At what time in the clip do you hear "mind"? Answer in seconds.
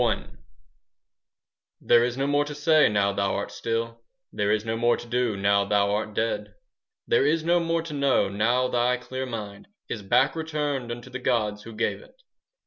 9.27-9.67